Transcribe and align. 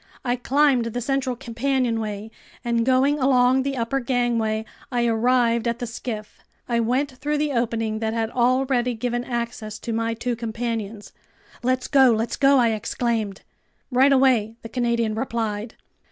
I 0.25 0.35
climbed 0.35 0.85
the 0.85 0.99
central 0.99 1.35
companionway, 1.35 2.31
and 2.65 2.83
going 2.87 3.19
along 3.19 3.61
the 3.61 3.77
upper 3.77 3.99
gangway, 3.99 4.65
I 4.91 5.05
arrived 5.05 5.67
at 5.67 5.77
the 5.77 5.85
skiff. 5.85 6.39
I 6.67 6.79
went 6.79 7.11
through 7.11 7.37
the 7.37 7.51
opening 7.51 7.99
that 7.99 8.11
had 8.15 8.31
already 8.31 8.95
given 8.95 9.23
access 9.23 9.77
to 9.77 9.93
my 9.93 10.15
two 10.15 10.35
companions. 10.35 11.13
"Let's 11.61 11.87
go, 11.87 12.09
let's 12.09 12.35
go!" 12.35 12.57
I 12.57 12.69
exclaimed. 12.69 13.43
"Right 13.91 14.11
away!" 14.11 14.55
the 14.63 14.69
Canadian 14.69 15.13
replied. 15.13 15.75